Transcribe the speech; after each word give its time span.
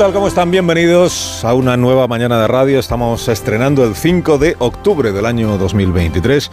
Tal? 0.00 0.14
¿Cómo 0.14 0.28
están? 0.28 0.50
Bienvenidos 0.50 1.44
a 1.44 1.52
una 1.52 1.76
nueva 1.76 2.08
mañana 2.08 2.40
de 2.40 2.48
radio. 2.48 2.78
Estamos 2.78 3.28
estrenando 3.28 3.84
el 3.84 3.94
5 3.94 4.38
de 4.38 4.56
octubre 4.58 5.12
del 5.12 5.26
año 5.26 5.58
2023. 5.58 6.50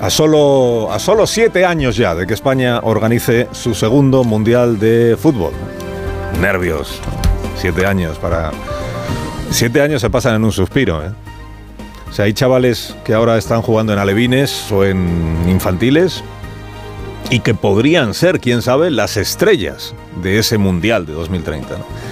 A 0.00 0.08
solo, 0.08 0.90
a 0.90 0.98
solo 0.98 1.26
siete 1.26 1.66
años 1.66 1.98
ya 1.98 2.14
de 2.14 2.26
que 2.26 2.32
España 2.32 2.80
organice 2.82 3.46
su 3.52 3.74
segundo 3.74 4.24
Mundial 4.24 4.78
de 4.78 5.18
Fútbol. 5.20 5.52
Nervios. 6.40 6.98
Siete 7.58 7.84
años 7.84 8.16
para... 8.16 8.52
Siete 9.50 9.82
años 9.82 10.00
se 10.00 10.08
pasan 10.08 10.36
en 10.36 10.44
un 10.44 10.52
suspiro. 10.52 11.04
¿eh? 11.04 11.10
O 12.08 12.12
sea, 12.14 12.24
hay 12.24 12.32
chavales 12.32 12.96
que 13.04 13.12
ahora 13.12 13.36
están 13.36 13.60
jugando 13.60 13.92
en 13.92 13.98
alevines 13.98 14.72
o 14.72 14.86
en 14.86 15.44
infantiles 15.46 16.24
y 17.28 17.40
que 17.40 17.52
podrían 17.52 18.14
ser, 18.14 18.40
quién 18.40 18.62
sabe, 18.62 18.90
las 18.90 19.18
estrellas 19.18 19.94
de 20.22 20.38
ese 20.38 20.56
Mundial 20.56 21.04
de 21.04 21.12
2030. 21.12 21.76
¿no? 21.76 22.11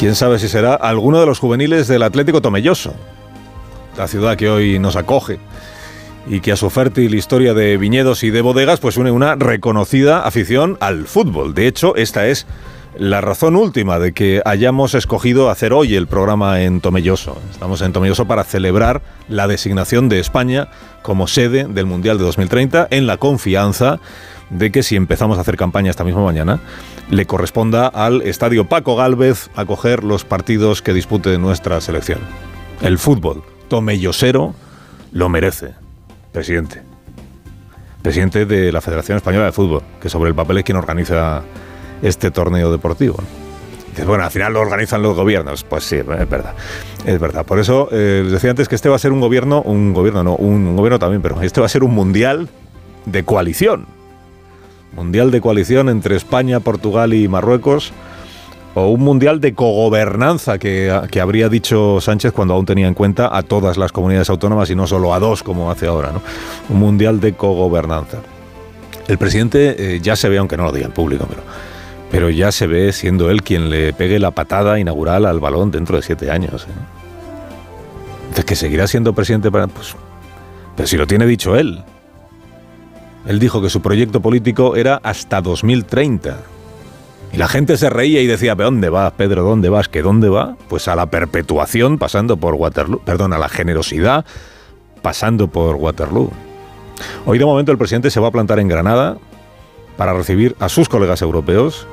Quién 0.00 0.14
sabe 0.14 0.38
si 0.38 0.48
será 0.48 0.72
alguno 0.76 1.20
de 1.20 1.26
los 1.26 1.38
juveniles 1.38 1.86
del 1.86 2.02
Atlético 2.02 2.40
Tomelloso, 2.40 2.94
la 3.98 4.08
ciudad 4.08 4.34
que 4.34 4.48
hoy 4.48 4.78
nos 4.78 4.96
acoge 4.96 5.38
y 6.26 6.40
que 6.40 6.52
a 6.52 6.56
su 6.56 6.70
fértil 6.70 7.14
historia 7.14 7.52
de 7.52 7.76
viñedos 7.76 8.22
y 8.22 8.30
de 8.30 8.40
bodegas 8.40 8.80
pues 8.80 8.96
une 8.96 9.10
una 9.10 9.34
reconocida 9.34 10.20
afición 10.20 10.78
al 10.80 11.06
fútbol. 11.06 11.52
De 11.52 11.66
hecho, 11.66 11.96
esta 11.96 12.28
es 12.28 12.46
la 12.96 13.20
razón 13.20 13.56
última 13.56 13.98
de 13.98 14.12
que 14.12 14.40
hayamos 14.46 14.94
escogido 14.94 15.50
hacer 15.50 15.74
hoy 15.74 15.94
el 15.94 16.06
programa 16.06 16.62
en 16.62 16.80
Tomelloso. 16.80 17.36
Estamos 17.50 17.82
en 17.82 17.92
Tomelloso 17.92 18.26
para 18.26 18.44
celebrar 18.44 19.02
la 19.28 19.48
designación 19.48 20.08
de 20.08 20.18
España 20.18 20.68
como 21.02 21.26
sede 21.26 21.64
del 21.64 21.84
Mundial 21.84 22.16
de 22.16 22.24
2030 22.24 22.88
en 22.90 23.06
la 23.06 23.18
confianza 23.18 24.00
de 24.48 24.72
que 24.72 24.82
si 24.82 24.96
empezamos 24.96 25.36
a 25.36 25.42
hacer 25.42 25.58
campaña 25.58 25.90
esta 25.90 26.04
misma 26.04 26.24
mañana, 26.24 26.58
le 27.10 27.26
corresponda 27.26 27.88
al 27.88 28.22
Estadio 28.22 28.68
Paco 28.68 28.96
Gálvez 28.96 29.50
acoger 29.56 30.04
los 30.04 30.24
partidos 30.24 30.80
que 30.80 30.94
dispute 30.94 31.36
nuestra 31.38 31.80
selección. 31.80 32.20
El 32.80 32.98
fútbol 32.98 33.42
tomellosero 33.68 34.54
lo 35.12 35.28
merece, 35.28 35.74
presidente. 36.32 36.82
Presidente 38.02 38.46
de 38.46 38.72
la 38.72 38.80
Federación 38.80 39.16
Española 39.16 39.46
de 39.46 39.52
Fútbol, 39.52 39.82
que 40.00 40.08
sobre 40.08 40.30
el 40.30 40.34
papel 40.34 40.58
es 40.58 40.64
quien 40.64 40.78
organiza 40.78 41.42
este 42.00 42.30
torneo 42.30 42.70
deportivo. 42.70 43.16
Bueno, 44.06 44.24
al 44.24 44.30
final 44.30 44.54
lo 44.54 44.60
organizan 44.60 45.02
los 45.02 45.14
gobiernos. 45.14 45.64
Pues 45.64 45.84
sí, 45.84 45.96
es 45.96 46.06
verdad. 46.06 46.54
Es 47.04 47.18
verdad. 47.18 47.44
Por 47.44 47.58
eso 47.58 47.88
eh, 47.90 48.22
les 48.22 48.32
decía 48.32 48.50
antes 48.50 48.68
que 48.68 48.76
este 48.76 48.88
va 48.88 48.96
a 48.96 48.98
ser 48.98 49.12
un 49.12 49.20
gobierno, 49.20 49.60
un 49.62 49.92
gobierno 49.92 50.22
no, 50.22 50.36
un, 50.36 50.66
un 50.66 50.76
gobierno 50.76 50.98
también, 50.98 51.20
pero 51.20 51.42
este 51.42 51.60
va 51.60 51.66
a 51.66 51.68
ser 51.68 51.82
un 51.82 51.92
mundial 51.92 52.48
de 53.04 53.24
coalición. 53.24 53.86
Mundial 54.92 55.30
de 55.30 55.40
coalición 55.40 55.88
entre 55.88 56.16
España, 56.16 56.60
Portugal 56.60 57.14
y 57.14 57.28
Marruecos, 57.28 57.92
o 58.74 58.88
un 58.88 59.00
mundial 59.00 59.40
de 59.40 59.54
cogobernanza 59.54 60.58
que, 60.58 61.00
que, 61.10 61.20
habría 61.20 61.48
dicho 61.48 62.00
Sánchez 62.00 62.32
cuando 62.32 62.54
aún 62.54 62.66
tenía 62.66 62.86
en 62.86 62.94
cuenta 62.94 63.36
a 63.36 63.42
todas 63.42 63.76
las 63.76 63.92
comunidades 63.92 64.30
autónomas 64.30 64.70
y 64.70 64.74
no 64.74 64.86
solo 64.86 65.12
a 65.12 65.18
dos 65.18 65.42
como 65.42 65.70
hace 65.70 65.86
ahora, 65.86 66.12
¿no? 66.12 66.22
Un 66.68 66.78
mundial 66.78 67.20
de 67.20 67.32
cogobernanza. 67.34 68.18
El 69.08 69.18
presidente 69.18 69.96
eh, 69.96 70.00
ya 70.00 70.14
se 70.14 70.28
ve, 70.28 70.38
aunque 70.38 70.56
no 70.56 70.64
lo 70.64 70.72
diga 70.72 70.86
en 70.86 70.92
público, 70.92 71.26
pero, 71.28 71.42
pero 72.10 72.30
ya 72.30 72.52
se 72.52 72.68
ve 72.68 72.92
siendo 72.92 73.28
él 73.30 73.42
quien 73.42 73.68
le 73.68 73.92
pegue 73.92 74.20
la 74.20 74.30
patada 74.30 74.78
inaugural 74.78 75.26
al 75.26 75.40
balón 75.40 75.72
dentro 75.72 75.96
de 75.96 76.02
siete 76.02 76.30
años. 76.30 76.66
¿eh? 76.68 78.38
Es 78.38 78.44
que 78.44 78.54
seguirá 78.54 78.86
siendo 78.86 79.12
presidente 79.12 79.50
para... 79.50 79.66
Pues, 79.66 79.96
pero 80.76 80.86
si 80.86 80.96
lo 80.96 81.06
tiene 81.06 81.26
dicho 81.26 81.56
él. 81.56 81.82
Él 83.26 83.38
dijo 83.38 83.60
que 83.60 83.70
su 83.70 83.82
proyecto 83.82 84.20
político 84.20 84.76
era 84.76 85.00
hasta 85.02 85.40
2030. 85.40 86.38
Y 87.32 87.36
la 87.36 87.48
gente 87.48 87.76
se 87.76 87.90
reía 87.90 88.20
y 88.20 88.26
decía, 88.26 88.56
¿pero 88.56 88.70
dónde 88.70 88.88
vas, 88.88 89.12
Pedro? 89.12 89.44
¿Dónde 89.44 89.68
vas? 89.68 89.88
¿Que 89.88 90.02
dónde 90.02 90.28
va? 90.28 90.56
Pues 90.68 90.88
a 90.88 90.96
la 90.96 91.06
perpetuación 91.06 91.98
pasando 91.98 92.36
por 92.36 92.54
Waterloo. 92.54 93.00
Perdón, 93.04 93.32
a 93.32 93.38
la 93.38 93.48
generosidad 93.48 94.24
pasando 95.02 95.48
por 95.48 95.76
Waterloo. 95.76 96.30
Hoy 97.26 97.38
de 97.38 97.44
momento 97.44 97.72
el 97.72 97.78
presidente 97.78 98.10
se 98.10 98.20
va 98.20 98.28
a 98.28 98.30
plantar 98.32 98.58
en 98.58 98.68
Granada 98.68 99.16
para 99.96 100.12
recibir 100.12 100.56
a 100.58 100.68
sus 100.68 100.88
colegas 100.88 101.22
europeos, 101.22 101.86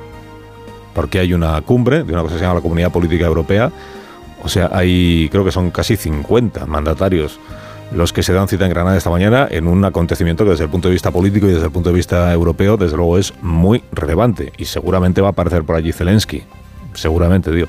porque 0.94 1.18
hay 1.18 1.32
una 1.32 1.60
cumbre 1.62 2.02
de 2.02 2.12
una 2.12 2.22
cosa 2.22 2.34
que 2.34 2.38
se 2.40 2.44
llama 2.44 2.56
la 2.56 2.62
Comunidad 2.62 2.90
Política 2.90 3.26
Europea. 3.26 3.70
O 4.42 4.48
sea, 4.48 4.70
hay, 4.72 5.28
creo 5.30 5.44
que 5.44 5.52
son 5.52 5.70
casi 5.70 5.96
50 5.96 6.66
mandatarios 6.66 7.38
los 7.92 8.12
que 8.12 8.22
se 8.22 8.32
dan 8.32 8.48
cita 8.48 8.64
en 8.64 8.70
Granada 8.70 8.96
esta 8.96 9.10
mañana 9.10 9.48
en 9.50 9.66
un 9.66 9.84
acontecimiento 9.84 10.44
que 10.44 10.50
desde 10.50 10.64
el 10.64 10.70
punto 10.70 10.88
de 10.88 10.92
vista 10.92 11.10
político 11.10 11.46
y 11.46 11.52
desde 11.52 11.66
el 11.66 11.72
punto 11.72 11.88
de 11.88 11.94
vista 11.94 12.32
europeo, 12.32 12.76
desde 12.76 12.96
luego 12.96 13.18
es 13.18 13.32
muy 13.40 13.82
relevante. 13.92 14.52
Y 14.58 14.66
seguramente 14.66 15.20
va 15.20 15.28
a 15.28 15.30
aparecer 15.30 15.64
por 15.64 15.76
allí 15.76 15.92
Zelensky. 15.92 16.42
Seguramente, 16.92 17.50
digo. 17.50 17.68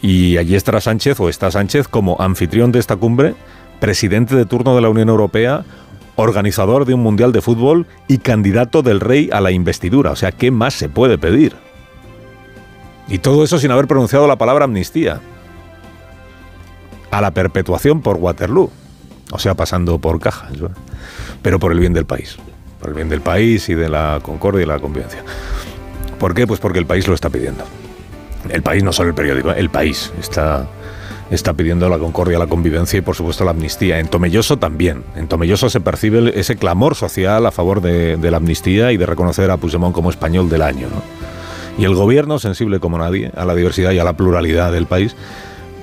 Y 0.00 0.36
allí 0.38 0.56
estará 0.56 0.80
Sánchez 0.80 1.20
o 1.20 1.28
está 1.28 1.50
Sánchez 1.50 1.86
como 1.86 2.16
anfitrión 2.20 2.72
de 2.72 2.80
esta 2.80 2.96
cumbre, 2.96 3.34
presidente 3.78 4.34
de 4.34 4.44
turno 4.44 4.74
de 4.74 4.80
la 4.80 4.88
Unión 4.88 5.08
Europea, 5.08 5.64
organizador 6.16 6.84
de 6.84 6.94
un 6.94 7.00
mundial 7.00 7.32
de 7.32 7.40
fútbol 7.40 7.86
y 8.08 8.18
candidato 8.18 8.82
del 8.82 8.98
rey 8.98 9.30
a 9.32 9.40
la 9.40 9.52
investidura. 9.52 10.10
O 10.10 10.16
sea, 10.16 10.32
¿qué 10.32 10.50
más 10.50 10.74
se 10.74 10.88
puede 10.88 11.18
pedir? 11.18 11.54
Y 13.06 13.18
todo 13.18 13.44
eso 13.44 13.58
sin 13.58 13.70
haber 13.70 13.86
pronunciado 13.86 14.26
la 14.26 14.36
palabra 14.36 14.64
amnistía. 14.64 15.20
A 17.12 17.20
la 17.20 17.30
perpetuación 17.30 18.00
por 18.00 18.16
Waterloo 18.16 18.70
o 19.32 19.38
sea, 19.38 19.54
pasando 19.54 19.98
por 19.98 20.20
cajas, 20.20 20.52
pero 21.42 21.58
por 21.58 21.72
el 21.72 21.80
bien 21.80 21.94
del 21.94 22.04
país, 22.04 22.36
por 22.78 22.90
el 22.90 22.94
bien 22.94 23.08
del 23.08 23.22
país 23.22 23.68
y 23.68 23.74
de 23.74 23.88
la 23.88 24.20
concordia 24.22 24.62
y 24.62 24.66
la 24.66 24.78
convivencia. 24.78 25.24
¿Por 26.20 26.34
qué? 26.34 26.46
Pues 26.46 26.60
porque 26.60 26.78
el 26.78 26.86
país 26.86 27.08
lo 27.08 27.14
está 27.14 27.30
pidiendo. 27.30 27.64
El 28.48 28.62
país, 28.62 28.84
no 28.84 28.92
solo 28.92 29.08
el 29.08 29.14
periódico, 29.14 29.50
el 29.52 29.70
país 29.70 30.12
está, 30.20 30.68
está 31.30 31.54
pidiendo 31.54 31.88
la 31.88 31.98
concordia, 31.98 32.38
la 32.38 32.46
convivencia 32.46 32.98
y 32.98 33.00
por 33.00 33.16
supuesto 33.16 33.44
la 33.44 33.52
amnistía. 33.52 33.98
En 33.98 34.08
Tomelloso 34.08 34.58
también. 34.58 35.02
En 35.16 35.28
Tomelloso 35.28 35.70
se 35.70 35.80
percibe 35.80 36.38
ese 36.38 36.56
clamor 36.56 36.94
social 36.94 37.46
a 37.46 37.50
favor 37.50 37.80
de, 37.80 38.18
la 38.30 38.36
amnistía 38.36 38.92
y 38.92 38.98
de 38.98 39.06
reconocer 39.06 39.50
a 39.50 39.56
Puigdemont 39.56 39.94
como 39.94 40.10
español 40.10 40.50
del 40.50 40.62
año. 40.62 40.88
Y 41.78 41.84
el 41.84 41.94
gobierno, 41.94 42.38
sensible 42.38 42.80
como 42.80 42.98
nadie 42.98 43.32
a 43.34 43.46
la 43.46 43.54
diversidad 43.54 43.92
y 43.92 43.98
a 43.98 44.04
la 44.04 44.12
pluralidad 44.12 44.72
del 44.72 44.86
país, 44.86 45.16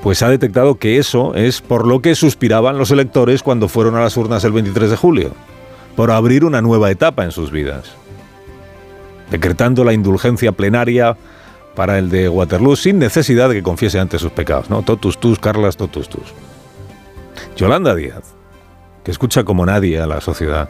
pues 0.04 0.24
ha 0.24 0.30
detectado 0.30 0.76
que 0.76 0.98
eso 0.98 1.36
es 1.36 1.62
por 1.62 1.86
lo 1.86 2.02
que 2.02 2.16
suspiraban 2.16 2.78
los 2.78 2.92
electores 2.92 3.44
cuando 3.44 3.68
fueron 3.68 3.96
a 3.96 4.02
las 4.02 4.16
urnas 4.16 4.44
el 4.44 4.52
23 4.54 4.92
de 4.92 4.96
julio, 4.96 5.32
por 5.96 6.12
abrir 6.12 6.46
una 6.46 6.62
nueva 6.62 6.90
etapa 6.92 7.26
en 7.26 7.32
sus 7.32 7.52
vidas, 7.52 7.92
decretando 9.30 9.84
la 9.84 9.94
indulgencia 9.94 10.52
plenaria 10.52 11.18
para 11.76 11.98
el 11.98 12.10
de 12.10 12.30
Waterloo 12.30 12.76
sin 12.76 13.00
necesidad 13.00 13.50
de 13.50 13.56
que 13.56 13.64
confiese 13.64 14.00
ante 14.00 14.20
sus 14.20 14.32
pecados, 14.32 14.70
¿no? 14.70 14.82
Totus 14.84 15.20
tus, 15.20 15.40
Carlas, 15.40 15.78
totus 15.78 16.10
tus. 16.10 16.34
Yolanda 17.56 17.96
Díaz, 17.96 18.24
que 19.04 19.12
escucha 19.12 19.44
como 19.44 19.66
nadie 19.66 20.00
a 20.00 20.08
la 20.08 20.22
sociedad 20.22 20.70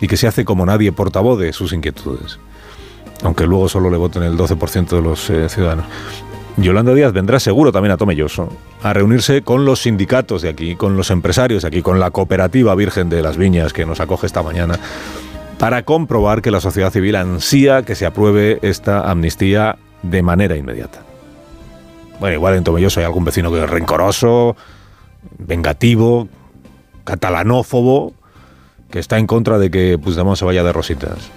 y 0.00 0.06
que 0.08 0.16
se 0.16 0.26
hace 0.26 0.44
como 0.44 0.66
nadie 0.66 0.92
portavoz 0.92 1.38
de 1.38 1.52
sus 1.52 1.72
inquietudes, 1.72 2.38
aunque 3.22 3.46
luego 3.46 3.68
solo 3.68 3.90
le 3.90 3.96
voten 3.96 4.22
el 4.22 4.36
12% 4.36 4.88
de 4.88 5.02
los 5.02 5.30
eh, 5.30 5.48
ciudadanos. 5.48 5.86
Yolanda 6.56 6.94
Díaz 6.94 7.12
vendrá 7.12 7.40
seguro 7.40 7.72
también 7.72 7.92
a 7.92 7.96
Tomelloso 7.96 8.48
a 8.82 8.92
reunirse 8.92 9.42
con 9.42 9.64
los 9.64 9.82
sindicatos 9.82 10.42
de 10.42 10.50
aquí, 10.50 10.76
con 10.76 10.96
los 10.96 11.10
empresarios 11.10 11.62
de 11.62 11.68
aquí, 11.68 11.82
con 11.82 11.98
la 11.98 12.10
cooperativa 12.10 12.74
Virgen 12.74 13.08
de 13.08 13.22
las 13.22 13.36
Viñas 13.36 13.72
que 13.72 13.86
nos 13.86 14.00
acoge 14.00 14.26
esta 14.26 14.42
mañana, 14.42 14.78
para 15.58 15.84
comprobar 15.84 16.42
que 16.42 16.50
la 16.50 16.60
sociedad 16.60 16.90
civil 16.90 17.16
ansía 17.16 17.82
que 17.82 17.94
se 17.94 18.04
apruebe 18.04 18.58
esta 18.62 19.10
amnistía 19.10 19.78
de 20.02 20.22
manera 20.22 20.56
inmediata. 20.56 21.02
Bueno, 22.20 22.36
igual 22.36 22.54
en 22.54 22.64
Tomelloso 22.64 23.00
hay 23.00 23.06
algún 23.06 23.24
vecino 23.24 23.50
que 23.50 23.62
es 23.62 23.70
rencoroso, 23.70 24.56
vengativo, 25.38 26.28
catalanófobo, 27.04 28.12
que 28.90 28.98
está 28.98 29.18
en 29.18 29.26
contra 29.26 29.58
de 29.58 29.70
que 29.70 29.98
Puigdemont 29.98 30.36
se 30.36 30.44
vaya 30.44 30.62
de 30.62 30.72
rositas. 30.72 31.30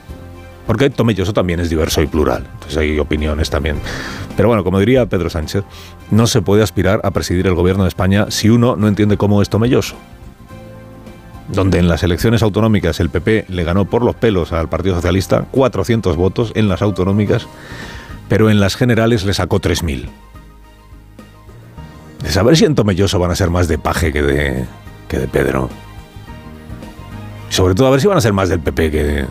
Porque 0.67 0.89
Tomelloso 0.89 1.33
también 1.33 1.59
es 1.59 1.69
diverso 1.69 2.01
y 2.01 2.07
plural, 2.07 2.47
entonces 2.53 2.77
hay 2.77 2.97
opiniones 2.97 3.49
también. 3.49 3.77
Pero 4.35 4.47
bueno, 4.47 4.63
como 4.63 4.79
diría 4.79 5.05
Pedro 5.05 5.29
Sánchez, 5.29 5.63
no 6.11 6.27
se 6.27 6.41
puede 6.41 6.63
aspirar 6.63 7.01
a 7.03 7.11
presidir 7.11 7.47
el 7.47 7.53
gobierno 7.53 7.83
de 7.83 7.89
España 7.89 8.27
si 8.29 8.49
uno 8.49 8.75
no 8.75 8.87
entiende 8.87 9.17
cómo 9.17 9.41
es 9.41 9.49
Tomelloso. 9.49 9.95
Donde 11.47 11.77
en 11.77 11.87
las 11.87 12.01
elecciones 12.01 12.41
autonómicas 12.41 12.99
el 12.99 13.09
PP 13.09 13.45
le 13.49 13.63
ganó 13.63 13.85
por 13.85 14.03
los 14.03 14.15
pelos 14.15 14.51
al 14.51 14.67
Partido 14.67 14.95
Socialista 14.95 15.45
400 15.51 16.15
votos 16.15 16.51
en 16.55 16.67
las 16.67 16.81
autonómicas, 16.81 17.47
pero 18.27 18.49
en 18.49 18.59
las 18.59 18.75
generales 18.75 19.23
le 19.25 19.33
sacó 19.33 19.61
3.000. 19.61 20.09
De 22.23 22.39
a 22.39 22.43
ver 22.43 22.57
si 22.57 22.65
en 22.65 22.73
Tomelloso 22.73 23.19
van 23.19 23.31
a 23.31 23.35
ser 23.35 23.51
más 23.51 23.67
de 23.67 23.77
Paje 23.77 24.11
que 24.11 24.23
de, 24.23 24.65
que 25.07 25.19
de 25.19 25.27
Pedro. 25.27 25.69
Sobre 27.49 27.75
todo 27.75 27.87
a 27.87 27.91
ver 27.91 28.01
si 28.01 28.07
van 28.07 28.17
a 28.17 28.21
ser 28.21 28.33
más 28.33 28.49
del 28.49 28.59
PP 28.59 28.91
que 28.91 29.03
de... 29.03 29.25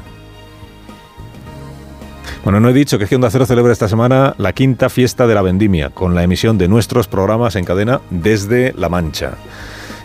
Bueno, 2.45 2.61
no 2.61 2.69
he 2.69 2.75
dicho 2.75 2.99
que 2.99 3.15
Onda 3.15 3.31
Cero 3.31 3.47
celebra 3.47 3.73
esta 3.73 3.89
semana 3.89 4.35
la 4.37 4.53
quinta 4.53 4.91
fiesta 4.91 5.27
de 5.27 5.35
la 5.35 5.41
vendimia, 5.41 5.89
con 5.89 6.15
la 6.15 6.23
emisión 6.23 6.59
de 6.59 6.69
nuestros 6.69 7.09
programas 7.09 7.57
en 7.57 7.65
cadena 7.65 8.03
desde 8.11 8.75
La 8.77 8.91
Mancha, 8.91 9.33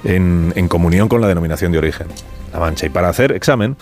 en, 0.05 0.53
en 0.55 0.69
comunión 0.69 1.09
con 1.09 1.19
la 1.19 1.27
denominación 1.27 1.73
de 1.73 1.79
origen, 1.79 2.07
La 2.53 2.59
Mancha. 2.59 2.85
Y 2.85 2.89
para 2.89 3.09
hacer 3.09 3.33
examen 3.33 3.75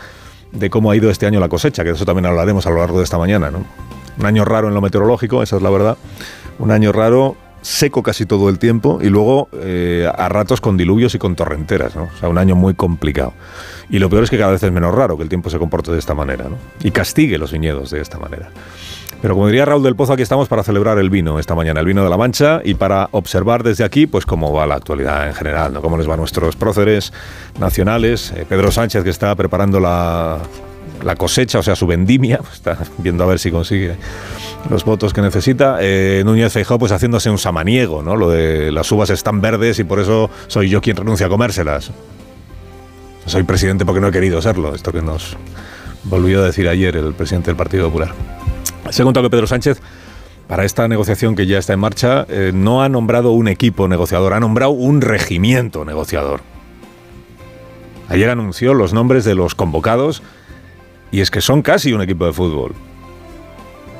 de 0.51 0.71
cómo 0.71 0.89
ha 0.89 0.95
ido 0.95 1.11
este 1.11 1.27
año 1.27 1.39
la 1.39 1.49
cosecha, 1.49 1.83
que 1.83 1.89
de 1.89 1.95
eso 1.97 2.05
también 2.05 2.25
hablaremos 2.25 2.65
a 2.65 2.71
lo 2.71 2.79
largo 2.79 2.97
de 2.97 3.03
esta 3.03 3.19
mañana, 3.19 3.51
¿no? 3.51 3.63
Un 4.17 4.25
año 4.25 4.43
raro 4.43 4.69
en 4.69 4.73
lo 4.73 4.81
meteorológico, 4.81 5.43
esa 5.43 5.57
es 5.57 5.61
la 5.61 5.69
verdad. 5.69 5.95
Un 6.57 6.71
año 6.71 6.91
raro, 6.91 7.35
seco 7.61 8.03
casi 8.03 8.25
todo 8.25 8.49
el 8.49 8.59
tiempo 8.59 8.99
y 9.01 9.09
luego 9.09 9.49
eh, 9.53 10.09
a 10.15 10.29
ratos 10.29 10.61
con 10.61 10.77
diluvios 10.77 11.15
y 11.15 11.17
con 11.17 11.35
torrenteras. 11.35 11.95
O 11.95 12.09
sea, 12.19 12.29
un 12.29 12.37
año 12.37 12.55
muy 12.55 12.73
complicado. 12.73 13.33
Y 13.89 13.99
lo 13.99 14.09
peor 14.09 14.23
es 14.23 14.29
que 14.29 14.37
cada 14.37 14.51
vez 14.51 14.63
es 14.63 14.71
menos 14.71 14.93
raro 14.93 15.17
que 15.17 15.23
el 15.23 15.29
tiempo 15.29 15.49
se 15.49 15.57
comporte 15.59 15.91
de 15.91 15.99
esta 15.99 16.13
manera, 16.13 16.45
¿no? 16.45 16.57
Y 16.83 16.91
castigue 16.91 17.37
los 17.37 17.51
viñedos 17.51 17.91
de 17.91 18.01
esta 18.01 18.19
manera. 18.19 18.49
Pero 19.21 19.33
como 19.33 19.47
diría 19.47 19.65
Raúl 19.65 19.81
del 19.81 19.95
Pozo, 19.95 20.13
aquí 20.13 20.21
estamos 20.21 20.47
para 20.47 20.63
celebrar 20.63 20.99
el 20.99 21.09
vino 21.09 21.39
esta 21.39 21.55
mañana, 21.55 21.79
el 21.79 21.87
vino 21.87 22.03
de 22.03 22.09
la 22.09 22.17
Mancha, 22.17 22.61
y 22.63 22.75
para 22.75 23.09
observar 23.11 23.63
desde 23.63 23.83
aquí, 23.83 24.05
pues 24.05 24.25
cómo 24.27 24.53
va 24.53 24.67
la 24.67 24.75
actualidad 24.75 25.27
en 25.27 25.33
general. 25.33 25.73
Cómo 25.81 25.97
les 25.97 26.07
va 26.07 26.13
a 26.13 26.17
nuestros 26.17 26.55
próceres 26.55 27.11
nacionales. 27.59 28.31
Eh, 28.35 28.45
Pedro 28.47 28.71
Sánchez, 28.71 29.03
que 29.03 29.09
está 29.09 29.33
preparando 29.35 29.79
la, 29.79 30.39
la 31.03 31.15
cosecha, 31.15 31.59
o 31.59 31.63
sea, 31.63 31.75
su 31.75 31.87
vendimia, 31.87 32.37
pues 32.41 32.53
está 32.53 32.77
viendo 32.97 33.23
a 33.23 33.27
ver 33.27 33.39
si 33.39 33.51
consigue 33.51 33.95
los 34.69 34.83
votos 34.83 35.13
que 35.13 35.21
necesita. 35.21 35.77
Eh, 35.81 36.23
Núñez 36.25 36.51
Feijóo, 36.53 36.79
pues 36.79 36.91
haciéndose 36.91 37.29
un 37.29 37.37
samaniego, 37.37 38.03
¿no? 38.03 38.15
Lo 38.15 38.29
de 38.29 38.71
las 38.71 38.91
uvas 38.91 39.09
están 39.09 39.41
verdes 39.41 39.79
y 39.79 39.83
por 39.83 39.99
eso 39.99 40.29
soy 40.47 40.69
yo 40.69 40.81
quien 40.81 40.97
renuncia 40.97 41.27
a 41.27 41.29
comérselas. 41.29 41.91
Soy 43.25 43.43
presidente 43.43 43.85
porque 43.85 43.99
no 43.99 44.07
he 44.07 44.11
querido 44.11 44.41
serlo, 44.41 44.73
esto 44.73 44.91
que 44.91 45.01
nos 45.01 45.35
volvió 46.05 46.41
a 46.41 46.45
decir 46.45 46.67
ayer 46.67 46.95
el 46.95 47.13
presidente 47.13 47.47
del 47.51 47.57
Partido 47.57 47.87
Popular. 47.87 48.13
Se 48.89 49.03
ha 49.03 49.13
que 49.13 49.29
Pedro 49.29 49.47
Sánchez, 49.47 49.81
para 50.47 50.63
esta 50.63 50.87
negociación 50.87 51.35
que 51.35 51.45
ya 51.45 51.57
está 51.57 51.73
en 51.73 51.79
marcha, 51.79 52.25
eh, 52.29 52.51
no 52.53 52.81
ha 52.81 52.89
nombrado 52.89 53.31
un 53.31 53.49
equipo 53.49 53.87
negociador, 53.87 54.33
ha 54.33 54.39
nombrado 54.39 54.71
un 54.71 55.01
regimiento 55.01 55.83
negociador. 55.83 56.41
Ayer 58.07 58.29
anunció 58.29 58.73
los 58.73 58.93
nombres 58.93 59.25
de 59.25 59.35
los 59.35 59.55
convocados 59.55 60.23
y 61.11 61.21
es 61.21 61.31
que 61.31 61.41
son 61.41 61.61
casi 61.61 61.93
un 61.93 62.01
equipo 62.01 62.25
de 62.25 62.33
fútbol. 62.33 62.73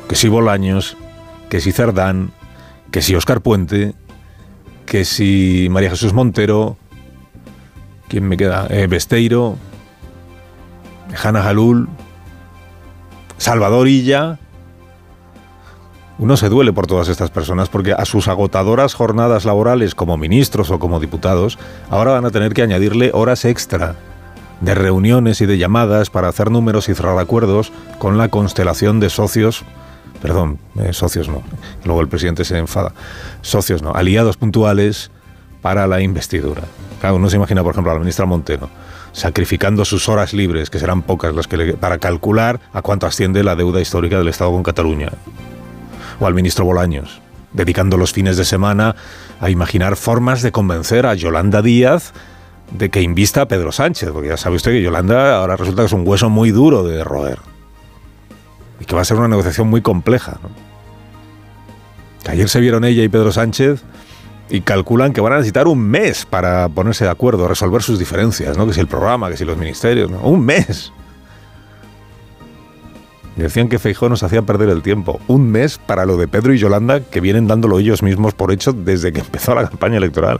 Que 0.07 0.15
si 0.15 0.27
Bolaños, 0.27 0.97
que 1.49 1.59
si 1.59 1.71
Cerdán, 1.71 2.31
que 2.91 3.01
si 3.01 3.15
Oscar 3.15 3.41
Puente, 3.41 3.93
que 4.85 5.05
si 5.05 5.67
María 5.69 5.89
Jesús 5.89 6.13
Montero, 6.13 6.77
¿quién 8.07 8.27
me 8.27 8.37
queda? 8.37 8.67
Eh, 8.69 8.87
Besteiro, 8.87 9.57
Hanna 11.21 11.41
Jalul, 11.41 11.89
Salvador 13.37 13.87
Illa. 13.87 14.39
Uno 16.19 16.35
se 16.35 16.49
duele 16.49 16.73
por 16.73 16.87
todas 16.87 17.09
estas 17.09 17.29
personas 17.29 17.69
porque 17.69 17.93
a 17.93 18.05
sus 18.05 18.27
agotadoras 18.27 18.95
jornadas 18.95 19.45
laborales 19.45 19.93
como 19.93 20.17
ministros 20.17 20.71
o 20.71 20.79
como 20.79 20.99
diputados, 20.99 21.59
ahora 21.91 22.13
van 22.13 22.25
a 22.25 22.31
tener 22.31 22.53
que 22.53 22.63
añadirle 22.63 23.11
horas 23.13 23.45
extra 23.45 23.95
de 24.61 24.75
reuniones 24.75 25.41
y 25.41 25.45
de 25.45 25.57
llamadas 25.57 26.09
para 26.09 26.27
hacer 26.27 26.51
números 26.51 26.89
y 26.89 26.95
cerrar 26.95 27.17
acuerdos 27.19 27.71
con 27.99 28.17
la 28.17 28.29
constelación 28.29 28.99
de 28.99 29.09
socios, 29.09 29.63
perdón, 30.21 30.59
eh, 30.79 30.93
socios 30.93 31.29
no, 31.29 31.43
luego 31.85 32.01
el 32.01 32.07
presidente 32.07 32.45
se 32.45 32.57
enfada, 32.57 32.93
socios 33.41 33.81
no, 33.81 33.91
aliados 33.93 34.37
puntuales 34.37 35.11
para 35.61 35.87
la 35.87 36.01
investidura. 36.01 36.63
Claro, 36.99 37.17
uno 37.17 37.29
se 37.29 37.35
imagina, 37.35 37.63
por 37.63 37.73
ejemplo, 37.73 37.91
a 37.91 37.95
la 37.95 37.99
ministra 37.99 38.25
Montero 38.25 38.69
sacrificando 39.17 39.83
sus 39.83 40.09
horas 40.09 40.31
libres, 40.33 40.69
que 40.69 40.77
serán 40.77 41.01
pocas 41.01 41.33
las 41.33 41.47
que 41.47 41.57
le, 41.57 41.73
para 41.73 41.97
calcular 41.97 42.59
a 42.71 42.83
cuánto 42.83 43.07
asciende 43.07 43.43
la 43.43 43.55
deuda 43.55 43.81
histórica 43.81 44.19
del 44.19 44.27
Estado 44.27 44.51
con 44.51 44.61
Cataluña. 44.61 45.09
O 46.19 46.27
al 46.27 46.35
ministro 46.35 46.65
Bolaños, 46.65 47.19
dedicando 47.51 47.97
los 47.97 48.13
fines 48.13 48.37
de 48.37 48.45
semana 48.45 48.95
a 49.39 49.49
imaginar 49.49 49.95
formas 49.95 50.43
de 50.43 50.51
convencer 50.51 51.07
a 51.07 51.15
Yolanda 51.15 51.63
Díaz 51.63 52.13
de 52.71 52.89
que 52.89 53.01
invista 53.01 53.43
a 53.43 53.47
Pedro 53.47 53.71
Sánchez, 53.71 54.09
porque 54.11 54.29
ya 54.29 54.37
sabe 54.37 54.55
usted 54.55 54.71
que 54.71 54.81
Yolanda 54.81 55.37
ahora 55.37 55.55
resulta 55.55 55.83
que 55.83 55.87
es 55.87 55.93
un 55.93 56.07
hueso 56.07 56.29
muy 56.29 56.51
duro 56.51 56.83
de 56.83 57.03
roer 57.03 57.39
y 58.79 58.85
que 58.85 58.95
va 58.95 59.01
a 59.01 59.05
ser 59.05 59.17
una 59.17 59.27
negociación 59.27 59.67
muy 59.67 59.81
compleja. 59.81 60.39
ayer 62.27 62.49
se 62.49 62.59
vieron 62.59 62.83
ella 62.83 63.03
y 63.03 63.09
Pedro 63.09 63.31
Sánchez 63.31 63.83
y 64.49 64.61
calculan 64.61 65.13
que 65.13 65.21
van 65.21 65.33
a 65.33 65.37
necesitar 65.37 65.67
un 65.67 65.79
mes 65.79 66.25
para 66.25 66.69
ponerse 66.69 67.05
de 67.05 67.09
acuerdo, 67.09 67.47
resolver 67.47 67.81
sus 67.81 67.99
diferencias, 67.99 68.57
¿no? 68.57 68.67
que 68.67 68.73
si 68.73 68.79
el 68.79 68.87
programa, 68.87 69.29
que 69.29 69.37
si 69.37 69.45
los 69.45 69.57
ministerios, 69.57 70.11
un 70.21 70.45
mes. 70.45 70.91
Decían 73.35 73.69
que 73.69 73.77
Feijó 73.77 74.09
nos 74.09 74.23
hacía 74.23 74.41
perder 74.41 74.69
el 74.69 74.81
tiempo. 74.81 75.19
Un 75.27 75.51
mes 75.51 75.77
para 75.77 76.05
lo 76.05 76.17
de 76.17 76.27
Pedro 76.27 76.55
y 76.55 76.57
Yolanda, 76.57 77.01
que 77.01 77.21
vienen 77.21 77.47
dándolo 77.47 77.77
ellos 77.77 78.01
mismos 78.01 78.33
por 78.33 78.51
hecho 78.51 78.73
desde 78.73 79.13
que 79.13 79.19
empezó 79.19 79.53
la 79.53 79.67
campaña 79.67 79.97
electoral. 79.97 80.39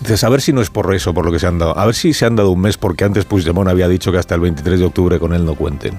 Dices, 0.00 0.24
a 0.24 0.28
ver 0.28 0.40
si 0.40 0.52
no 0.52 0.60
es 0.60 0.70
por 0.70 0.94
eso, 0.94 1.14
por 1.14 1.24
lo 1.24 1.32
que 1.32 1.38
se 1.38 1.46
han 1.46 1.58
dado. 1.58 1.78
A 1.78 1.86
ver 1.86 1.94
si 1.94 2.12
se 2.12 2.26
han 2.26 2.36
dado 2.36 2.50
un 2.50 2.60
mes 2.60 2.76
porque 2.76 3.04
antes 3.04 3.24
Puigdemont 3.24 3.68
había 3.68 3.88
dicho 3.88 4.12
que 4.12 4.18
hasta 4.18 4.34
el 4.34 4.40
23 4.42 4.78
de 4.78 4.86
octubre 4.86 5.18
con 5.18 5.32
él 5.32 5.44
no 5.44 5.54
cuenten. 5.54 5.94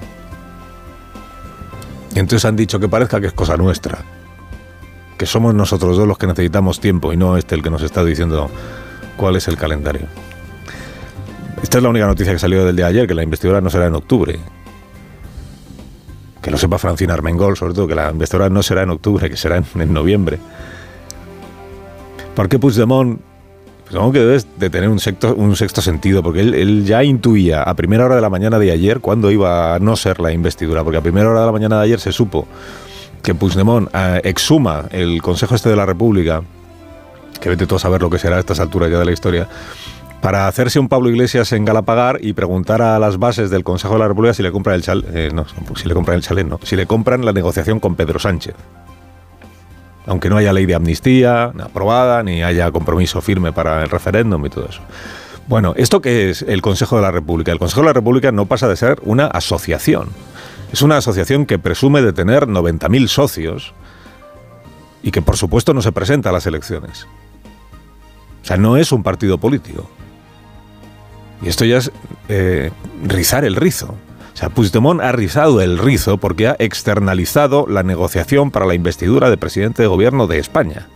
Y 2.14 2.18
entonces 2.18 2.44
han 2.44 2.56
dicho 2.56 2.78
que 2.78 2.88
parezca 2.88 3.20
que 3.20 3.26
es 3.26 3.32
cosa 3.32 3.56
nuestra. 3.56 3.98
Que 5.16 5.26
somos 5.26 5.54
nosotros 5.54 5.96
dos 5.96 6.06
los 6.06 6.16
que 6.16 6.28
necesitamos 6.28 6.80
tiempo 6.80 7.12
y 7.12 7.16
no 7.16 7.36
este 7.36 7.54
el 7.54 7.62
que 7.62 7.70
nos 7.70 7.82
está 7.82 8.04
diciendo 8.04 8.50
cuál 9.16 9.36
es 9.36 9.48
el 9.48 9.56
calendario. 9.56 10.06
Esta 11.62 11.78
es 11.78 11.82
la 11.82 11.90
única 11.90 12.06
noticia 12.06 12.32
que 12.32 12.38
salió 12.38 12.64
del 12.64 12.76
día 12.76 12.86
de 12.86 12.90
ayer, 12.92 13.08
que 13.08 13.14
la 13.14 13.24
investidura 13.24 13.60
no 13.60 13.68
será 13.68 13.86
en 13.86 13.94
octubre. 13.94 14.38
Que 16.40 16.50
lo 16.52 16.56
sepa 16.56 16.78
Francina 16.78 17.14
Armengol, 17.14 17.56
sobre 17.56 17.74
todo, 17.74 17.88
que 17.88 17.96
la 17.96 18.10
investidura 18.10 18.48
no 18.48 18.62
será 18.62 18.84
en 18.84 18.90
octubre, 18.90 19.28
que 19.28 19.36
será 19.36 19.56
en, 19.56 19.92
noviembre. 19.92 20.38
¿Por 22.34 22.48
qué 22.48 22.60
Puigdemont 22.60 23.20
Supongo 23.90 24.12
que 24.12 24.18
debes 24.18 24.46
de 24.58 24.68
tener 24.68 24.88
un 24.90 24.98
sexto, 25.00 25.82
sentido, 25.82 26.22
porque 26.22 26.40
él, 26.40 26.84
ya 26.84 27.02
intuía 27.04 27.62
a 27.62 27.74
primera 27.74 28.04
hora 28.04 28.16
de 28.16 28.20
la 28.20 28.28
mañana 28.28 28.58
de 28.58 28.70
ayer 28.70 29.00
cuándo 29.00 29.30
iba 29.30 29.74
a 29.74 29.78
no 29.78 29.96
ser 29.96 30.20
la 30.20 30.30
investidura, 30.30 30.84
porque 30.84 30.98
a 30.98 31.00
primera 31.00 31.30
hora 31.30 31.40
de 31.40 31.46
la 31.46 31.52
mañana 31.52 31.78
de 31.78 31.84
ayer 31.84 32.00
se 32.00 32.12
supo 32.12 32.46
que 33.22 33.34
Puigdemont 33.34 33.88
eh, 33.94 34.20
exhuma 34.24 34.84
el 34.90 35.22
Consejo 35.22 35.54
Este 35.54 35.70
de 35.70 35.76
la 35.76 35.86
República, 35.86 36.42
que 37.40 37.48
vete 37.48 37.66
todo 37.66 37.76
a 37.76 37.80
saber 37.80 38.02
lo 38.02 38.10
que 38.10 38.18
será 38.18 38.36
a 38.36 38.40
estas 38.40 38.60
alturas 38.60 38.90
ya 38.90 38.98
de 38.98 39.06
la 39.06 39.12
historia, 39.12 39.48
para 40.20 40.48
hacerse 40.48 40.78
un 40.78 40.88
Pablo 40.88 41.08
Iglesias 41.08 41.52
en 41.52 41.64
Galapagar 41.64 42.18
y 42.20 42.34
preguntar 42.34 42.82
a 42.82 42.98
las 42.98 43.18
bases 43.18 43.48
del 43.48 43.64
Consejo 43.64 43.94
de 43.94 44.00
la 44.00 44.08
República 44.08 44.34
si 44.34 44.42
le 44.42 44.52
compran 44.52 44.76
el 44.76 44.82
chal, 44.82 45.04
eh, 45.14 45.30
no, 45.32 45.46
si 45.76 45.88
le 45.88 45.94
compran 45.94 46.16
el 46.16 46.22
chalet, 46.22 46.46
no, 46.46 46.60
si 46.62 46.76
le 46.76 46.86
compran 46.86 47.24
la 47.24 47.32
negociación 47.32 47.80
con 47.80 47.94
Pedro 47.94 48.18
Sánchez 48.18 48.54
aunque 50.08 50.30
no 50.30 50.38
haya 50.38 50.52
ley 50.52 50.64
de 50.64 50.74
amnistía 50.74 51.52
aprobada, 51.60 52.22
ni 52.22 52.42
haya 52.42 52.70
compromiso 52.72 53.20
firme 53.20 53.52
para 53.52 53.82
el 53.82 53.90
referéndum 53.90 54.44
y 54.46 54.48
todo 54.48 54.66
eso. 54.68 54.80
Bueno, 55.46 55.74
¿esto 55.76 56.00
qué 56.00 56.30
es 56.30 56.42
el 56.42 56.62
Consejo 56.62 56.96
de 56.96 57.02
la 57.02 57.10
República? 57.10 57.52
El 57.52 57.58
Consejo 57.58 57.82
de 57.82 57.88
la 57.88 57.92
República 57.92 58.32
no 58.32 58.46
pasa 58.46 58.68
de 58.68 58.76
ser 58.76 58.98
una 59.04 59.26
asociación. 59.26 60.08
Es 60.72 60.82
una 60.82 60.96
asociación 60.96 61.46
que 61.46 61.58
presume 61.58 62.00
de 62.02 62.12
tener 62.12 62.46
90.000 62.46 63.08
socios 63.08 63.74
y 65.02 65.10
que 65.10 65.22
por 65.22 65.36
supuesto 65.36 65.74
no 65.74 65.82
se 65.82 65.92
presenta 65.92 66.30
a 66.30 66.32
las 66.32 66.46
elecciones. 66.46 67.06
O 68.42 68.46
sea, 68.46 68.56
no 68.56 68.78
es 68.78 68.92
un 68.92 69.02
partido 69.02 69.36
político. 69.36 69.90
Y 71.42 71.48
esto 71.48 71.66
ya 71.66 71.78
es 71.78 71.92
eh, 72.30 72.70
rizar 73.04 73.44
el 73.44 73.56
rizo. 73.56 73.94
Sea, 74.38 74.50
Puigdemont 74.50 75.00
ha 75.00 75.10
rizado 75.10 75.60
el 75.60 75.78
rizo 75.78 76.18
porque 76.18 76.46
ha 76.46 76.54
externalizado 76.60 77.66
la 77.68 77.82
negociación 77.82 78.52
para 78.52 78.66
la 78.66 78.74
investidura 78.74 79.30
de 79.30 79.36
presidente 79.36 79.82
de 79.82 79.88
gobierno 79.88 80.28
de 80.28 80.38
España. 80.38 80.86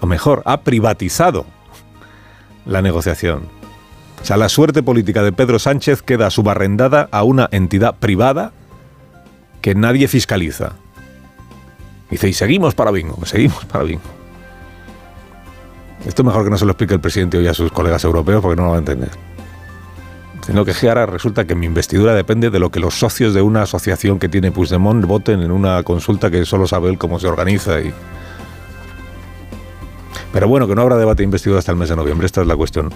O 0.00 0.06
mejor, 0.06 0.42
ha 0.44 0.60
privatizado 0.60 1.44
la 2.64 2.80
negociación. 2.80 3.48
O 4.22 4.24
sea, 4.24 4.36
la 4.36 4.48
suerte 4.48 4.84
política 4.84 5.24
de 5.24 5.32
Pedro 5.32 5.58
Sánchez 5.58 6.00
queda 6.02 6.30
subarrendada 6.30 7.08
a 7.10 7.24
una 7.24 7.48
entidad 7.50 7.96
privada 7.96 8.52
que 9.62 9.74
nadie 9.74 10.06
fiscaliza. 10.06 10.74
Dice, 12.08 12.28
y 12.28 12.34
seguimos 12.34 12.76
para 12.76 12.92
bingo, 12.92 13.18
seguimos 13.26 13.64
para 13.64 13.82
bingo. 13.82 14.02
Esto 16.06 16.22
es 16.22 16.26
mejor 16.26 16.44
que 16.44 16.50
no 16.50 16.58
se 16.58 16.66
lo 16.66 16.70
explique 16.70 16.94
el 16.94 17.00
presidente 17.00 17.36
hoy 17.36 17.48
a 17.48 17.54
sus 17.54 17.72
colegas 17.72 18.04
europeos 18.04 18.40
porque 18.40 18.54
no 18.54 18.66
lo 18.66 18.70
va 18.70 18.76
a 18.76 18.78
entender 18.78 19.31
sino 20.46 20.64
que 20.64 20.72
ahora 20.88 21.06
resulta 21.06 21.44
que 21.46 21.54
mi 21.54 21.66
investidura 21.66 22.14
depende 22.14 22.50
de 22.50 22.58
lo 22.58 22.70
que 22.70 22.80
los 22.80 22.98
socios 22.98 23.32
de 23.34 23.42
una 23.42 23.62
asociación 23.62 24.18
que 24.18 24.28
tiene 24.28 24.50
Puigdemont 24.50 25.04
voten 25.06 25.40
en 25.42 25.50
una 25.50 25.82
consulta 25.82 26.30
que 26.30 26.44
solo 26.44 26.66
sabe 26.66 26.90
él 26.90 26.98
cómo 26.98 27.18
se 27.18 27.28
organiza 27.28 27.80
y... 27.80 27.92
Pero 30.32 30.48
bueno, 30.48 30.66
que 30.66 30.74
no 30.74 30.80
habrá 30.82 30.96
debate 30.96 31.18
de 31.18 31.24
investidura 31.24 31.58
hasta 31.58 31.72
el 31.72 31.78
mes 31.78 31.90
de 31.90 31.96
noviembre, 31.96 32.24
esta 32.24 32.40
es 32.40 32.46
la 32.46 32.56
cuestión. 32.56 32.90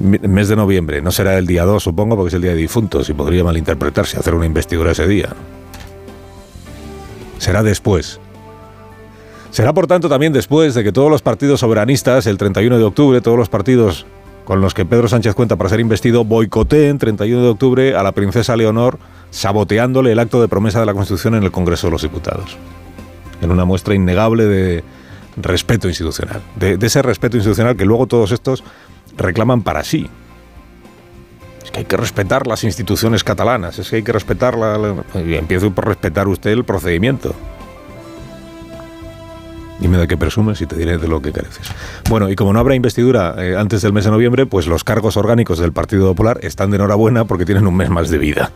Mes 0.00 0.48
de 0.48 0.56
noviembre, 0.56 1.00
no 1.00 1.12
será 1.12 1.38
el 1.38 1.46
día 1.46 1.64
2, 1.64 1.80
supongo, 1.80 2.16
porque 2.16 2.28
es 2.28 2.34
el 2.34 2.42
día 2.42 2.50
de 2.50 2.56
difuntos 2.56 3.08
y 3.08 3.14
podría 3.14 3.44
malinterpretarse 3.44 4.18
hacer 4.18 4.34
una 4.34 4.44
investidura 4.44 4.90
ese 4.90 5.06
día. 5.06 5.28
Será 7.38 7.62
después. 7.62 8.18
Será 9.50 9.72
por 9.72 9.86
tanto 9.86 10.08
también 10.08 10.32
después 10.32 10.74
de 10.74 10.82
que 10.82 10.90
todos 10.90 11.10
los 11.10 11.22
partidos 11.22 11.60
soberanistas, 11.60 12.26
el 12.26 12.38
31 12.38 12.76
de 12.76 12.84
octubre, 12.84 13.20
todos 13.20 13.38
los 13.38 13.48
partidos 13.48 14.04
con 14.44 14.60
los 14.60 14.74
que 14.74 14.84
Pedro 14.84 15.08
Sánchez 15.08 15.34
cuenta 15.34 15.56
para 15.56 15.70
ser 15.70 15.80
investido, 15.80 16.24
boicoteen 16.24 16.98
31 16.98 17.42
de 17.42 17.48
octubre 17.48 17.96
a 17.96 18.02
la 18.02 18.12
princesa 18.12 18.56
Leonor, 18.56 18.98
saboteándole 19.30 20.12
el 20.12 20.18
acto 20.18 20.40
de 20.40 20.48
promesa 20.48 20.80
de 20.80 20.86
la 20.86 20.94
Constitución 20.94 21.34
en 21.34 21.42
el 21.42 21.50
Congreso 21.50 21.86
de 21.86 21.92
los 21.92 22.02
Diputados. 22.02 22.56
En 23.40 23.50
una 23.50 23.64
muestra 23.64 23.94
innegable 23.94 24.44
de 24.44 24.84
respeto 25.36 25.88
institucional, 25.88 26.42
de, 26.56 26.78
ese 26.80 27.02
respeto 27.02 27.36
institucional 27.36 27.76
que 27.76 27.84
luego 27.84 28.06
todos 28.06 28.32
estos 28.32 28.62
reclaman 29.16 29.62
para 29.62 29.82
sí. 29.82 30.08
Es 31.64 31.70
que 31.70 31.80
hay 31.80 31.84
que 31.86 31.96
respetar 31.96 32.46
las 32.46 32.62
instituciones 32.64 33.24
catalanas, 33.24 33.78
es 33.78 33.88
que 33.88 33.96
hay 33.96 34.02
que 34.02 34.12
respetar 34.12 34.56
la, 34.56 35.02
y 35.26 35.34
empiezo 35.34 35.70
por 35.70 35.88
respetar 35.88 36.28
usted 36.28 36.50
el 36.50 36.64
procedimiento. 36.64 37.34
Dime 39.80 39.98
de 39.98 40.06
qué 40.06 40.16
presumes 40.16 40.60
y 40.60 40.66
te 40.66 40.76
diré 40.76 40.98
de 40.98 41.08
lo 41.08 41.20
que 41.20 41.32
careces. 41.32 41.68
Bueno, 42.08 42.30
y 42.30 42.36
como 42.36 42.52
no 42.52 42.60
habrá 42.60 42.74
investidura 42.74 43.34
eh, 43.38 43.56
antes 43.56 43.82
del 43.82 43.92
mes 43.92 44.04
de 44.04 44.10
noviembre, 44.10 44.46
pues 44.46 44.66
los 44.66 44.84
cargos 44.84 45.16
orgánicos 45.16 45.58
del 45.58 45.72
Partido 45.72 46.06
Popular 46.06 46.38
están 46.42 46.70
de 46.70 46.76
enhorabuena 46.76 47.24
porque 47.24 47.44
tienen 47.44 47.66
un 47.66 47.76
mes 47.76 47.90
más 47.90 48.08
de 48.10 48.18
vida. 48.18 48.50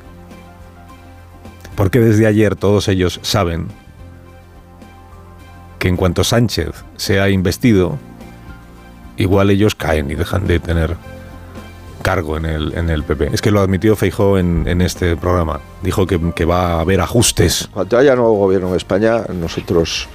Porque 1.75 2.01
desde 2.01 2.27
ayer 2.27 2.57
todos 2.57 2.89
ellos 2.89 3.19
saben 3.23 3.67
que 5.79 5.89
en 5.89 5.97
cuanto 5.97 6.25
Sánchez 6.25 6.85
sea 6.97 7.29
investido, 7.31 7.99
igual 9.17 9.51
ellos 9.51 9.75
caen 9.75 10.11
y 10.11 10.15
dejan 10.15 10.47
de 10.47 10.61
tener 10.61 10.97
cargo 12.09 12.39
en 12.39 12.47
el, 12.47 12.73
en 12.75 12.89
el 12.89 13.03
PP. 13.03 13.29
Es 13.35 13.43
que 13.43 13.51
lo 13.51 13.61
admitió 13.61 13.95
Feijó 13.95 14.39
en, 14.39 14.67
en 14.67 14.81
este 14.81 15.15
programa. 15.15 15.61
Dijo 15.83 16.07
que, 16.07 16.19
que, 16.33 16.47
va 16.47 16.77
a 16.77 16.81
haber 16.81 17.03
ajustes. 17.03 17.69
Cuando 17.71 17.99
haya 17.99 18.17
nuevo 18.17 18.33
gobierno 18.33 18.71
en 18.71 18.77
España, 18.77 19.25
nosotros 19.35 20.09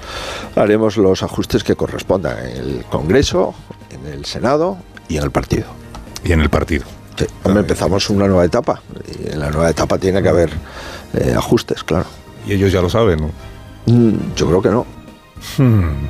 haremos 0.56 0.98
los 0.98 1.22
ajustes 1.22 1.64
que 1.64 1.76
correspondan 1.76 2.40
en 2.40 2.58
el 2.58 2.86
Congreso, 2.90 3.54
en 3.92 4.12
el 4.12 4.26
Senado 4.26 4.80
y 5.08 5.18
en 5.18 5.24
el 5.24 5.30
partido. 5.30 5.66
Y 6.24 6.32
en 6.32 6.42
el 6.42 6.50
partido. 6.50 6.84
Sí, 7.16 7.28
empezamos 7.46 8.10
una 8.10 8.26
nueva 8.26 8.46
etapa. 8.46 8.82
Y 9.06 9.32
en 9.32 9.40
la 9.40 9.52
nueva 9.52 9.70
etapa 9.70 10.00
tiene 10.00 10.24
que 10.24 10.30
haber 10.30 10.50
eh, 11.14 11.36
ajustes, 11.38 11.84
claro. 11.84 12.06
Y 12.48 12.54
ellos 12.54 12.72
ya 12.72 12.82
lo 12.82 12.90
saben, 12.90 13.20
¿no? 13.20 13.30
Mm, 13.86 14.34
yo 14.36 14.48
creo 14.48 14.62
que 14.64 14.70
no. 14.70 14.88
Hmm. 15.60 16.08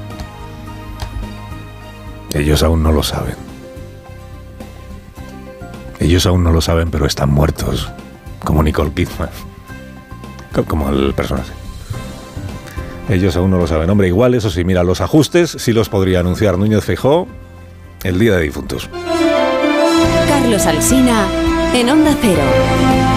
Ellos 2.34 2.64
aún 2.64 2.82
no 2.82 2.94
lo 2.94 3.04
saben. 3.04 3.53
Ellos 6.04 6.26
aún 6.26 6.44
no 6.44 6.52
lo 6.52 6.60
saben, 6.60 6.92
pero 6.92 7.06
están 7.06 7.30
muertos. 7.32 7.90
Como 8.44 8.62
Nicole 8.62 8.92
Kidman. 8.92 9.30
Como 10.68 10.90
el 10.90 11.14
personaje. 11.14 11.54
Ellos 13.08 13.38
aún 13.38 13.52
no 13.52 13.58
lo 13.58 13.68
saben. 13.68 13.90
Hombre, 13.90 14.08
igual, 14.10 14.34
eso 14.34 14.50
sí, 14.50 14.66
mira, 14.66 14.84
los 14.84 15.00
ajustes 15.00 15.56
sí 15.58 15.72
los 15.72 15.88
podría 15.88 16.20
anunciar 16.20 16.58
Núñez 16.58 16.84
Feijó 16.84 17.26
el 18.04 18.20
día 18.20 18.36
de 18.36 18.44
difuntos. 18.44 18.90
Carlos 20.28 20.66
Alsina 20.66 21.26
en 21.74 21.90
Onda 21.90 22.14
Cero. 22.22 23.13